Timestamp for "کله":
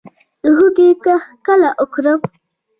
1.45-1.69